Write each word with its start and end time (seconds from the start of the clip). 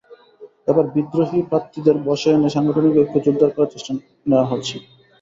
এবার 0.67 0.85
বিদ্রোহী 0.95 1.39
প্রার্থীদের 1.49 1.97
বশে 2.07 2.29
এনে 2.31 2.49
সাংগঠনিক 2.55 2.93
ঐক্য 2.97 3.15
জোরদার 3.25 3.51
করার 3.55 3.71
চেষ্টা 3.73 3.91
নেওয়া 4.25 4.49
হয়েছে। 4.51 4.75